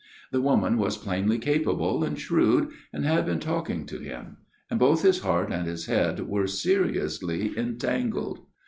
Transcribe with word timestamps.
The 0.31 0.41
woman 0.41 0.79
was 0.79 0.97
plainly 0.97 1.37
capable 1.37 2.03
and 2.03 2.17
shrewd 2.19 2.69
and 2.91 3.05
had 3.05 3.23
been 3.23 3.39
talking 3.39 3.85
to 3.85 3.99
him, 3.99 4.37
and 4.67 4.79
both 4.79 5.03
his 5.03 5.19
heart 5.19 5.51
and 5.51 5.67
his 5.67 5.85
head 5.85 6.27
were 6.27 6.47
seriously 6.47 7.55
entangled. 7.55 8.39